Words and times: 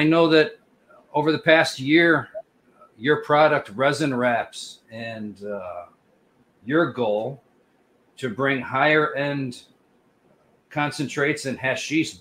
I 0.00 0.04
know 0.04 0.28
that 0.28 0.52
over 1.12 1.30
the 1.30 1.38
past 1.38 1.78
year, 1.78 2.30
your 2.96 3.22
product 3.22 3.68
resin 3.68 4.14
wraps 4.14 4.78
and 4.90 5.44
uh, 5.44 5.84
your 6.64 6.90
goal 6.90 7.42
to 8.16 8.30
bring 8.30 8.62
higher 8.62 9.14
end 9.14 9.64
concentrates 10.70 11.44
and 11.44 11.58
hashish 11.58 12.20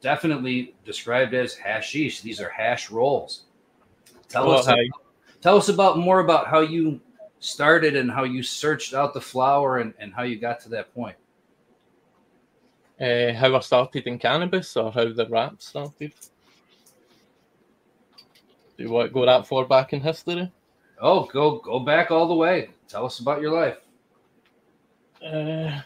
definitely 0.00 0.76
described 0.84 1.34
as 1.34 1.54
hashish. 1.54 2.20
These 2.20 2.40
are 2.40 2.50
hash 2.50 2.88
rolls. 2.88 3.46
Tell 4.28 4.52
us 4.52 4.68
about, 4.68 4.78
tell 5.40 5.56
us 5.56 5.68
about 5.68 5.98
more 5.98 6.20
about 6.20 6.46
how 6.46 6.60
you 6.60 7.00
started 7.40 7.96
and 7.96 8.12
how 8.12 8.22
you 8.22 8.44
searched 8.44 8.94
out 8.94 9.12
the 9.12 9.20
flower 9.20 9.78
and, 9.78 9.92
and 9.98 10.14
how 10.14 10.22
you 10.22 10.38
got 10.38 10.60
to 10.60 10.68
that 10.68 10.94
point. 10.94 11.16
Uh, 13.00 13.32
how 13.32 13.56
i 13.56 13.60
started 13.60 14.06
in 14.06 14.20
cannabis 14.20 14.76
or 14.76 14.92
how 14.92 15.12
the 15.12 15.26
wrap 15.28 15.60
started 15.60 16.12
do 18.78 18.84
you 18.84 18.90
want 18.90 19.08
to 19.08 19.12
go 19.12 19.26
that 19.26 19.46
far 19.46 19.66
back 19.66 19.92
in 19.92 20.00
history 20.00 20.50
oh 21.00 21.24
go 21.26 21.58
go 21.58 21.80
back 21.80 22.10
all 22.10 22.26
the 22.28 22.34
way 22.34 22.70
tell 22.88 23.04
us 23.04 23.18
about 23.18 23.42
your 23.42 23.52
life 23.52 23.78
uh, 25.22 25.80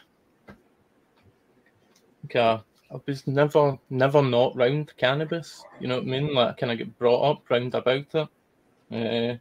okay 2.27 2.63
I 2.93 3.01
was 3.07 3.27
never 3.27 3.79
never 3.89 4.21
not 4.21 4.55
round 4.55 4.93
cannabis. 4.99 5.65
You 5.81 5.89
know 5.89 5.97
what 5.97 6.05
I 6.05 6.09
mean? 6.09 6.35
Like 6.35 6.59
kind 6.59 6.73
of 6.73 6.79
get 6.79 6.99
brought 6.99 7.31
up 7.31 7.51
round 7.51 7.75
about 7.75 8.07
it. 8.15 8.15
Uh, 8.15 9.37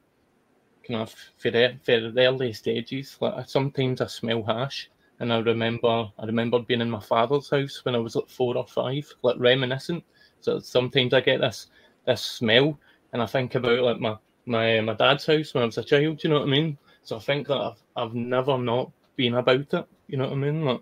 kind 0.88 1.02
of 1.02 1.14
for 1.38 1.52
the, 1.52 1.78
for 1.84 2.12
the 2.12 2.26
early 2.26 2.54
stages. 2.54 3.18
Like 3.20 3.50
sometimes 3.50 4.00
I 4.00 4.08
smell 4.08 4.44
hash, 4.44 4.90
and 5.20 5.34
I 5.34 5.40
remember 5.40 6.09
I 6.18 6.26
remember 6.26 6.59
being 6.59 6.80
in 6.80 6.90
my 6.90 7.02
father's 7.02 7.50
house 7.50 7.84
when 7.84 7.94
I 7.94 7.98
was 7.98 8.16
like 8.16 8.30
four 8.30 8.56
or 8.56 8.68
five, 8.68 9.12
like 9.22 9.36
reminiscent. 9.38 10.04
So 10.40 10.59
sometimes 10.59 11.14
I 11.14 11.20
get 11.20 11.42
this 11.42 11.68
this 12.06 12.22
smell, 12.22 12.80
and 13.14 13.22
I 13.22 13.26
think 13.26 13.56
about 13.56 13.80
like 13.80 14.00
my 14.00 14.18
my 14.46 14.82
my 14.82 14.94
dad's 14.94 15.26
house 15.26 15.54
when 15.54 15.64
I 15.64 15.66
was 15.66 15.78
a 15.78 15.84
child. 15.84 16.23
You 16.23 16.30
know 16.30 16.40
what 16.40 16.48
I 16.48 16.52
mean? 16.52 16.78
So 17.04 17.18
I 17.18 17.20
think 17.20 17.48
that 17.48 17.58
I've 17.58 17.84
I've 17.95 18.14
never 18.14 18.58
not 18.58 18.92
been 19.16 19.36
about 19.36 19.73
it. 19.73 19.86
You 20.08 20.18
know 20.18 20.26
what 20.26 20.34
I 20.34 20.36
mean? 20.36 20.66
Like, 20.66 20.81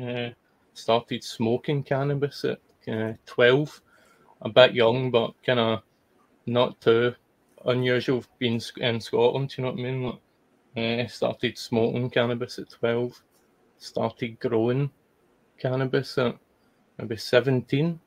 uh, 0.00 0.30
started 0.74 1.22
smoking 1.22 1.82
cannabis 1.82 2.44
at 2.44 2.58
uh, 2.88 3.12
12, 3.26 3.80
a 4.42 4.48
bit 4.48 4.74
young, 4.74 5.10
but 5.10 5.34
kind 5.44 5.60
of 5.60 5.82
not 6.46 6.80
too 6.80 7.14
unusual 7.66 8.24
being 8.38 8.60
in 8.78 9.00
Scotland, 9.00 9.56
you 9.56 9.64
know 9.64 9.70
what 9.70 9.78
I 9.78 9.82
mean? 9.82 10.02
Like, 10.02 11.04
uh, 11.04 11.08
started 11.08 11.58
smoking 11.58 12.10
cannabis 12.10 12.58
at 12.58 12.70
12, 12.70 13.22
started 13.78 14.40
growing 14.40 14.90
cannabis 15.58 16.18
at 16.18 16.36
maybe 16.98 17.16
17, 17.16 18.00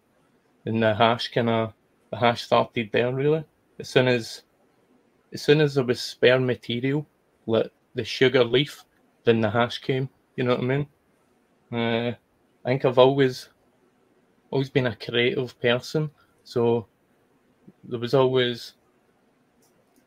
and 0.65 0.83
the 0.83 0.95
hash 0.95 1.29
kind 1.31 1.49
of, 1.49 1.73
the 2.15 2.25
hash 2.25 2.43
started 2.43 2.89
there 2.91 3.13
really. 3.13 3.43
As 3.79 3.89
soon 3.89 4.07
as, 4.07 4.43
as 5.33 5.41
soon 5.41 5.61
as 5.61 5.75
there 5.75 5.83
was 5.83 6.01
spare 6.01 6.39
material, 6.39 7.05
like 7.45 7.69
the 7.93 8.03
sugar 8.03 8.43
leaf, 8.43 8.83
then 9.25 9.41
the 9.41 9.49
hash 9.49 9.79
came, 9.79 10.09
you 10.35 10.43
know 10.43 10.55
what 10.55 10.63
I 10.63 10.63
mean? 10.63 10.87
Uh, 11.71 12.15
I 12.63 12.69
think 12.69 12.85
I've 12.85 12.99
always 12.99 13.49
always 14.51 14.69
been 14.69 14.87
a 14.87 14.95
creative 14.95 15.59
person, 15.59 16.09
so 16.43 16.87
there 17.83 17.99
was 17.99 18.13
always 18.13 18.73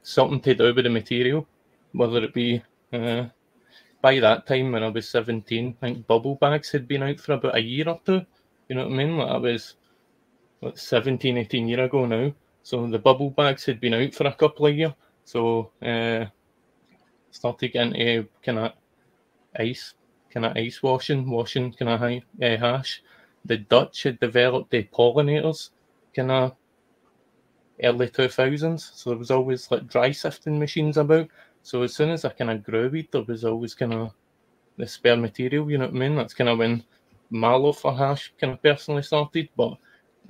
something 0.02 0.40
to 0.40 0.54
do 0.54 0.74
with 0.74 0.84
the 0.84 0.90
material, 0.90 1.46
whether 1.92 2.24
it 2.24 2.32
be 2.32 2.62
uh, 2.92 3.26
by 4.00 4.18
that 4.20 4.46
time 4.46 4.72
when 4.72 4.82
I 4.82 4.88
was 4.88 5.08
17, 5.10 5.76
I 5.82 5.86
think 5.86 6.06
bubble 6.06 6.36
bags 6.36 6.70
had 6.70 6.88
been 6.88 7.02
out 7.02 7.20
for 7.20 7.34
about 7.34 7.56
a 7.56 7.60
year 7.60 7.88
or 7.88 8.00
two. 8.06 8.24
You 8.68 8.76
know 8.76 8.84
what 8.84 8.94
I 8.94 8.96
mean? 8.96 9.18
Like 9.18 9.30
I 9.30 9.36
was 9.36 9.74
what, 10.60 10.78
17, 10.78 11.38
18 11.38 11.68
years 11.68 11.86
ago 11.86 12.06
now. 12.06 12.32
So 12.62 12.86
the 12.86 12.98
bubble 12.98 13.30
bags 13.30 13.64
had 13.64 13.80
been 13.80 13.94
out 13.94 14.14
for 14.14 14.26
a 14.26 14.34
couple 14.34 14.66
of 14.66 14.76
years. 14.76 14.92
So 15.24 15.70
uh, 15.82 16.26
started 17.30 17.72
getting 17.72 17.94
into 17.94 18.28
kind 18.42 18.58
of 18.58 18.72
ice 19.58 19.94
kind 20.30 20.46
of 20.46 20.56
ice 20.56 20.82
washing, 20.82 21.28
washing 21.28 21.72
kind 21.72 21.90
of 21.90 22.02
uh, 22.02 22.56
hash. 22.56 23.02
The 23.44 23.58
Dutch 23.58 24.02
had 24.02 24.20
developed 24.20 24.70
the 24.70 24.84
pollinators 24.84 25.70
kind 26.14 26.30
of 26.30 26.56
early 27.82 28.08
2000s. 28.08 28.94
So 28.94 29.10
there 29.10 29.18
was 29.18 29.30
always 29.30 29.70
like 29.70 29.88
dry 29.88 30.10
sifting 30.10 30.58
machines 30.58 30.96
about. 30.96 31.28
So 31.62 31.82
as 31.82 31.94
soon 31.94 32.10
as 32.10 32.24
I 32.24 32.30
kind 32.30 32.50
of 32.50 32.64
grew 32.64 32.88
weed, 32.88 33.08
there 33.12 33.22
was 33.22 33.44
always 33.44 33.74
kind 33.74 33.94
of 33.94 34.12
the 34.76 34.86
spare 34.86 35.16
material, 35.16 35.70
you 35.70 35.78
know 35.78 35.86
what 35.86 35.94
I 35.94 35.98
mean? 35.98 36.16
That's 36.16 36.34
kind 36.34 36.50
of 36.50 36.58
when 36.58 36.84
Mallow 37.30 37.72
for 37.72 37.96
hash 37.96 38.32
kind 38.40 38.52
of 38.52 38.62
personally 38.62 39.02
started. 39.02 39.48
But 39.56 39.76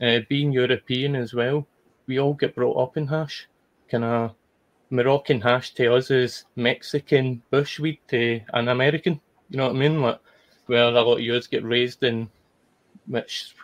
uh, 0.00 0.20
being 0.28 0.52
European 0.52 1.16
as 1.16 1.34
well, 1.34 1.66
we 2.06 2.18
all 2.18 2.34
get 2.34 2.54
brought 2.54 2.76
up 2.76 2.96
in 2.96 3.06
hash. 3.06 3.48
Kind 3.90 4.04
of 4.04 4.34
Moroccan 4.90 5.40
hash 5.40 5.74
to 5.74 5.94
us 5.94 6.10
is 6.10 6.44
Mexican 6.56 7.42
bushweed 7.52 7.98
to 8.08 8.40
an 8.54 8.68
American. 8.68 9.20
You 9.50 9.58
know 9.58 9.66
what 9.66 9.76
I 9.76 9.78
mean? 9.78 10.00
Like 10.00 10.20
where 10.66 10.84
a 10.84 10.90
lot 10.90 11.12
of 11.12 11.20
yours 11.20 11.46
get 11.46 11.64
raised 11.64 12.02
in 12.02 12.28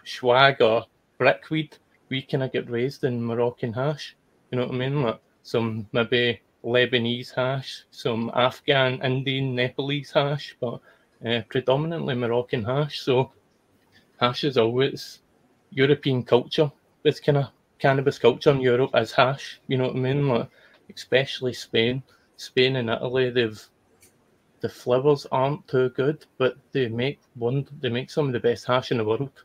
swag 0.05 0.63
or 0.63 0.87
brickweed, 1.19 1.77
we 2.09 2.23
kind 2.23 2.43
of 2.43 2.53
get 2.53 2.71
raised 2.71 3.05
in 3.05 3.25
Moroccan 3.25 3.73
hash. 3.73 4.17
You 4.51 4.59
know 4.59 4.67
what 4.67 4.75
I 4.75 4.79
mean? 4.79 5.03
Like 5.03 5.21
some 5.43 5.87
maybe 5.93 6.41
Lebanese 6.65 7.35
hash, 7.35 7.85
some 7.91 8.31
Afghan, 8.35 9.03
Indian, 9.03 9.55
Nepalese 9.55 10.13
hash, 10.13 10.57
but 10.61 10.81
uh, 11.27 11.41
predominantly 11.49 12.15
Moroccan 12.15 12.65
hash. 12.65 13.01
So 13.01 13.33
hash 14.21 14.45
is 14.45 14.57
always 14.57 15.21
European 15.75 16.23
culture. 16.23 16.71
This 17.03 17.21
kind 17.21 17.39
of 17.39 17.51
cannabis 17.79 18.19
culture 18.19 18.51
in 18.51 18.61
Europe 18.61 18.91
as 18.95 19.13
hash. 19.13 19.61
You 19.69 19.79
know 19.79 19.89
what 19.89 19.97
I 19.97 20.01
mean? 20.01 20.29
Like 20.29 20.49
especially 20.95 21.53
Spain, 21.53 22.03
Spain 22.37 22.77
and 22.77 22.91
Italy, 22.91 23.31
they've 23.31 23.63
the 24.61 24.69
flavors 24.71 25.27
aren't 25.31 25.69
too 25.69 25.91
good, 25.91 26.25
but 26.39 26.57
they 26.73 26.89
make 26.89 27.21
one. 27.35 27.67
They 27.81 27.91
make 27.91 28.11
some 28.11 28.29
of 28.29 28.33
the 28.33 28.41
best 28.41 28.67
hash 28.67 28.93
in 28.93 28.97
the 28.97 29.05
world. 29.05 29.45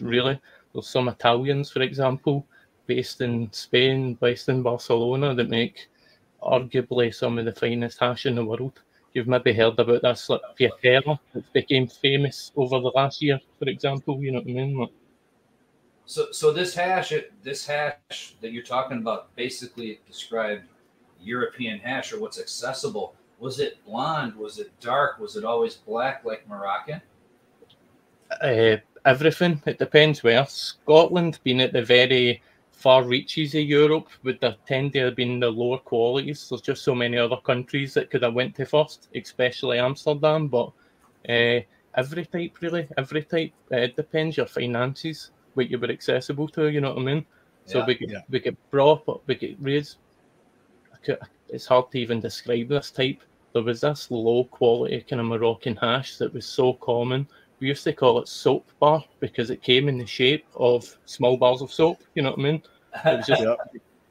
Really, 0.00 0.40
there's 0.72 0.86
some 0.86 1.08
Italians, 1.08 1.72
for 1.72 1.82
example, 1.82 2.46
based 2.86 3.20
in 3.20 3.52
Spain, 3.52 4.14
based 4.14 4.48
in 4.48 4.62
Barcelona, 4.62 5.34
that 5.34 5.48
make 5.48 5.88
arguably 6.40 7.12
some 7.12 7.38
of 7.38 7.46
the 7.46 7.52
finest 7.52 7.98
hash 7.98 8.26
in 8.26 8.36
the 8.36 8.44
world. 8.44 8.80
You've 9.12 9.26
maybe 9.26 9.52
heard 9.52 9.78
about 9.78 10.02
this, 10.02 10.28
like 10.28 10.40
Piatella, 10.56 11.18
that 11.32 11.52
became 11.52 11.88
famous 11.88 12.52
over 12.54 12.78
the 12.78 12.92
last 12.94 13.22
year, 13.22 13.40
for 13.58 13.68
example. 13.68 14.22
You 14.22 14.32
know 14.32 14.38
what 14.38 14.50
I 14.50 14.52
mean? 14.52 14.78
Like, 14.78 14.90
so, 16.06 16.32
so 16.32 16.52
this 16.52 16.74
hash, 16.74 17.12
this 17.42 17.66
hash 17.66 18.36
that 18.40 18.52
you're 18.52 18.62
talking 18.62 18.98
about, 18.98 19.34
basically 19.36 20.00
described 20.06 20.64
European 21.20 21.78
hash 21.78 22.12
or 22.12 22.20
what's 22.20 22.38
accessible 22.38 23.14
was 23.38 23.60
it 23.60 23.84
blonde? 23.84 24.34
Was 24.36 24.58
it 24.58 24.70
dark? 24.80 25.18
Was 25.18 25.36
it 25.36 25.44
always 25.44 25.74
black 25.74 26.24
like 26.24 26.48
Moroccan? 26.48 27.00
Uh, 28.40 28.76
everything. 29.04 29.60
It 29.66 29.78
depends 29.78 30.22
where. 30.22 30.46
Scotland, 30.46 31.38
being 31.44 31.60
at 31.60 31.72
the 31.72 31.82
very 31.82 32.42
far 32.72 33.04
reaches 33.04 33.54
of 33.54 33.62
Europe, 33.62 34.08
would 34.22 34.38
have 34.42 34.64
tend 34.66 34.92
to 34.94 35.00
have 35.00 35.16
been 35.16 35.40
the 35.40 35.50
lower 35.50 35.78
qualities. 35.78 36.48
There's 36.48 36.62
just 36.62 36.84
so 36.84 36.94
many 36.94 37.18
other 37.18 37.36
countries 37.36 37.94
that 37.94 38.10
could 38.10 38.22
have 38.22 38.34
went 38.34 38.54
to 38.56 38.66
first, 38.66 39.08
especially 39.14 39.78
Amsterdam. 39.78 40.48
But 40.48 40.72
uh, 41.28 41.60
every 41.94 42.26
type, 42.26 42.56
really, 42.60 42.88
every 42.96 43.24
type. 43.24 43.52
Uh, 43.70 43.76
it 43.76 43.96
depends 43.96 44.36
your 44.36 44.46
finances, 44.46 45.32
what 45.54 45.70
you 45.70 45.78
were 45.78 45.90
accessible 45.90 46.48
to. 46.48 46.68
You 46.68 46.80
know 46.80 46.94
what 46.94 47.02
I 47.02 47.04
mean? 47.04 47.26
So 47.66 47.78
yeah, 47.78 47.86
we 47.86 47.94
get 47.94 48.10
yeah. 48.10 48.20
we 48.28 48.40
get 48.40 48.70
brought 48.70 49.08
up, 49.08 49.22
we 49.26 49.34
get 49.34 49.56
raised 49.60 49.96
it's 51.48 51.66
hard 51.66 51.90
to 51.92 51.98
even 51.98 52.20
describe 52.20 52.68
this 52.68 52.90
type. 52.90 53.22
There 53.52 53.62
was 53.62 53.82
this 53.82 54.10
low 54.10 54.44
quality 54.44 55.04
kind 55.08 55.20
of 55.20 55.26
Moroccan 55.26 55.76
hash 55.76 56.16
that 56.16 56.34
was 56.34 56.46
so 56.46 56.74
common. 56.74 57.26
We 57.60 57.68
used 57.68 57.84
to 57.84 57.92
call 57.92 58.18
it 58.18 58.28
soap 58.28 58.68
bar 58.80 59.04
because 59.20 59.50
it 59.50 59.62
came 59.62 59.88
in 59.88 59.98
the 59.98 60.06
shape 60.06 60.44
of 60.56 60.96
small 61.06 61.36
bars 61.36 61.62
of 61.62 61.72
soap. 61.72 62.02
You 62.14 62.22
know 62.22 62.30
what 62.30 62.40
I 62.40 62.42
mean? 62.42 62.62
It 63.04 63.16
was 63.18 63.26
just 63.28 63.42
yeah. 63.42 63.54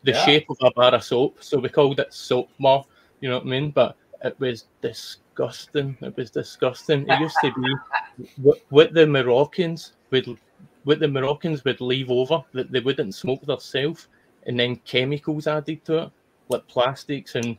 the 0.04 0.14
shape 0.26 0.50
of 0.50 0.58
a 0.62 0.72
bar 0.72 0.96
of 0.96 1.04
soap. 1.04 1.44
So 1.44 1.60
we 1.60 1.70
called 1.70 2.00
it 2.00 2.14
soap 2.14 2.50
bar. 2.60 2.86
You 3.20 3.30
know 3.30 3.38
what 3.38 3.48
I 3.48 3.50
mean? 3.50 3.72
But 3.72 3.98
it 4.24 4.40
was 4.40 4.66
disgusting. 4.82 5.98
It 6.02 6.16
was 6.16 6.32
disgusting. 6.32 7.06
It 7.10 7.20
used 7.20 7.38
to 7.44 7.54
be 7.54 8.52
what 8.70 8.94
the 8.94 9.06
Moroccans 9.06 9.94
would 10.12 10.38
what 10.84 11.00
the 11.00 11.08
Moroccans 11.08 11.64
would 11.64 11.82
leave 11.82 12.12
over 12.12 12.44
that 12.54 12.72
they 12.72 12.80
wouldn't 12.80 13.16
smoke 13.16 13.42
themselves, 13.46 14.08
and 14.46 14.60
then 14.60 14.76
chemicals 14.78 15.48
added 15.48 15.84
to 15.86 16.04
it 16.04 16.12
like 16.50 16.68
plastics 16.68 17.36
and 17.36 17.58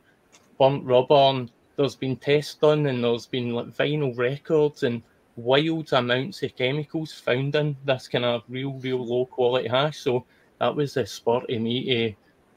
burnt 0.58 0.84
rubber. 0.84 1.14
And 1.14 1.50
there's 1.76 1.96
been 1.96 2.16
tests 2.16 2.54
done, 2.54 2.86
and 2.86 3.02
there's 3.02 3.26
been 3.26 3.50
like 3.50 3.66
vinyl 3.66 4.16
records 4.16 4.82
and 4.82 5.02
wild 5.36 5.92
amounts 5.92 6.42
of 6.42 6.54
chemicals 6.56 7.12
found 7.12 7.54
in 7.56 7.76
this 7.84 8.08
kind 8.08 8.24
of 8.24 8.42
real, 8.48 8.74
real 8.74 9.04
low 9.04 9.26
quality 9.26 9.68
hash. 9.68 9.98
So 9.98 10.24
that 10.60 10.74
was 10.74 10.94
the 10.94 11.06
spur 11.06 11.42
of 11.48 11.60
me 11.60 11.84
to 11.84 12.14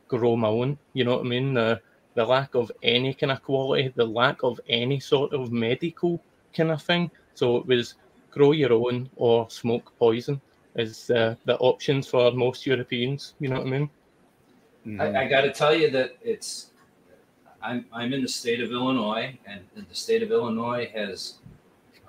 grow 0.07 0.35
my 0.35 0.47
own. 0.47 0.77
You 0.93 1.05
know 1.05 1.17
what 1.17 1.25
I 1.25 1.29
mean? 1.29 1.53
The 1.53 1.81
the 2.13 2.25
lack 2.25 2.55
of 2.55 2.71
any 2.81 3.13
kind 3.13 3.31
of 3.31 3.43
quality, 3.43 3.93
the 3.95 4.03
lack 4.03 4.41
of 4.41 4.59
any 4.67 4.99
sort 4.99 5.33
of 5.33 5.51
medical 5.51 6.19
kind 6.51 6.71
of 6.71 6.81
thing. 6.81 7.11
So 7.35 7.57
it 7.57 7.67
was 7.67 7.93
grow 8.31 8.53
your 8.53 8.73
own 8.73 9.09
or 9.15 9.49
smoke 9.51 9.93
poison. 9.99 10.41
Is 10.77 11.09
uh, 11.09 11.35
the 11.45 11.57
options 11.57 12.07
for 12.07 12.31
most 12.31 12.65
Europeans. 12.65 13.33
You 13.39 13.49
know 13.49 13.57
what 13.57 13.67
I 13.67 13.69
mean? 13.69 13.89
Mm-hmm. 14.85 15.01
I, 15.01 15.23
I 15.23 15.27
got 15.27 15.41
to 15.41 15.51
tell 15.51 15.75
you 15.75 15.89
that 15.91 16.17
it's. 16.21 16.67
I'm 17.61 17.85
I'm 17.91 18.13
in 18.13 18.21
the 18.21 18.27
state 18.27 18.61
of 18.61 18.71
Illinois, 18.71 19.37
and 19.45 19.61
the 19.75 19.95
state 19.95 20.21
of 20.23 20.31
Illinois 20.31 20.89
has 20.93 21.39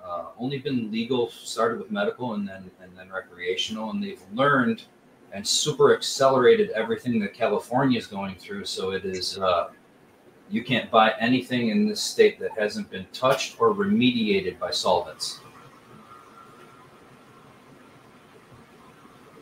uh, 0.03 0.25
only 0.37 0.59
been 0.59 0.91
legal, 0.91 1.29
started 1.29 1.79
with 1.79 1.91
medical, 1.91 2.35
and 2.35 2.47
then 2.47 2.69
and 2.81 2.95
then 2.97 3.09
recreational, 3.11 3.89
and 3.91 4.01
they've 4.03 4.21
learned 4.33 4.83
and 5.31 5.45
super 5.45 5.95
accelerated 5.95 6.71
everything 6.71 7.19
that 7.19 7.33
California 7.33 7.97
is 7.97 8.07
going 8.07 8.35
through. 8.35 8.65
So 8.65 8.91
it 8.91 9.05
is. 9.05 9.37
Uh, 9.37 9.69
you 10.51 10.63
can't 10.63 10.89
buy 10.89 11.13
anything 11.19 11.69
in 11.69 11.87
this 11.87 12.01
state 12.01 12.39
that 12.39 12.49
hasn't 12.57 12.89
been 12.89 13.05
touched 13.13 13.61
or 13.61 13.71
remediated 13.73 14.57
by 14.57 14.71
solvents. 14.71 15.41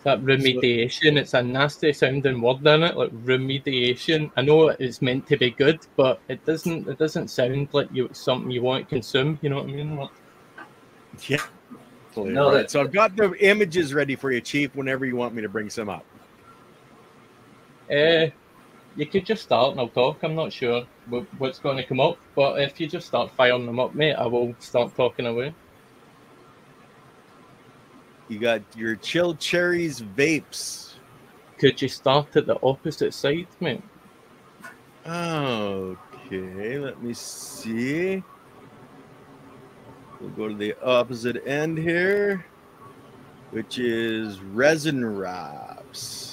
That 0.07 0.23
remediation. 0.23 1.17
It's 1.17 1.33
a 1.33 1.43
nasty 1.43 1.91
sounding 1.91 2.39
word 2.39 2.65
in 2.65 2.83
it, 2.83 2.95
like 2.95 3.11
remediation. 3.25 4.31
I 4.37 4.41
know 4.41 4.69
it's 4.69 5.01
meant 5.01 5.27
to 5.27 5.35
be 5.35 5.51
good, 5.51 5.79
but 5.97 6.21
it 6.29 6.45
doesn't. 6.45 6.87
It 6.87 6.97
doesn't 6.97 7.27
sound 7.27 7.67
like 7.73 7.89
you 7.91 8.09
something 8.13 8.49
you 8.49 8.61
want 8.61 8.85
to 8.85 8.95
consume. 8.95 9.37
You 9.41 9.49
know 9.49 9.57
what 9.57 9.65
I 9.65 9.71
mean? 9.73 9.97
Like, 9.97 10.09
yeah. 11.27 11.43
No, 12.15 12.53
right. 12.53 12.71
so 12.71 12.79
I've 12.79 12.93
got 12.93 13.17
the 13.17 13.33
images 13.41 13.93
ready 13.93 14.15
for 14.15 14.31
you, 14.31 14.39
Chief. 14.39 14.73
Whenever 14.75 15.05
you 15.05 15.17
want 15.17 15.35
me 15.35 15.41
to 15.41 15.49
bring 15.49 15.69
some 15.69 15.89
up. 15.89 16.05
Uh, 17.91 18.27
you 18.95 19.05
could 19.05 19.25
just 19.25 19.43
start 19.43 19.71
and 19.71 19.79
I'll 19.81 19.89
talk. 19.89 20.23
I'm 20.23 20.35
not 20.35 20.53
sure 20.53 20.85
what's 21.37 21.59
going 21.59 21.77
to 21.77 21.83
come 21.83 21.99
up, 21.99 22.17
but 22.33 22.61
if 22.61 22.79
you 22.79 22.87
just 22.87 23.07
start 23.07 23.29
firing 23.35 23.65
them 23.65 23.79
up, 23.79 23.93
mate, 23.93 24.13
I 24.13 24.25
will 24.25 24.55
start 24.59 24.95
talking 24.95 25.27
away. 25.27 25.53
You 28.29 28.39
got 28.39 28.61
your 28.75 28.95
chill 28.95 29.35
cherries 29.35 30.01
vapes. 30.01 30.93
Could 31.57 31.81
you 31.81 31.87
start 31.87 32.35
at 32.35 32.45
the 32.45 32.59
opposite 32.61 33.13
side, 33.13 33.47
mate? 33.59 33.81
Okay, 35.05 36.77
let 36.77 37.01
me 37.01 37.13
see. 37.13 38.21
We'll 40.19 40.29
go 40.31 40.49
to 40.49 40.55
the 40.55 40.75
opposite 40.83 41.47
end 41.47 41.77
here, 41.77 42.45
which 43.51 43.79
is 43.79 44.41
resin 44.41 45.17
wraps. 45.17 46.25